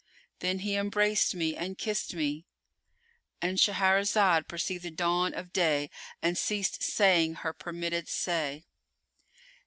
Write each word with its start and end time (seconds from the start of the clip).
Then 0.39 0.57
he 0.65 0.73
embraced 0.77 1.35
me 1.35 1.55
and 1.55 1.77
kissed 1.77 2.15
me,"——And 2.15 3.59
Shahrazad 3.59 4.47
perceived 4.47 4.83
the 4.83 4.89
dawn 4.89 5.35
of 5.35 5.53
day 5.53 5.91
and 6.23 6.35
ceased 6.39 6.81
saying 6.81 7.35
her 7.45 7.53
permitted 7.53 8.07
say. 8.09 8.65